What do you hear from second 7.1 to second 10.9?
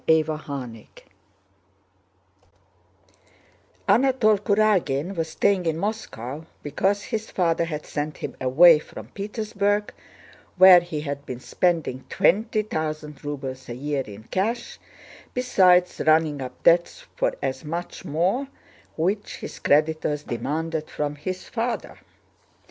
father had sent him away from Petersburg, where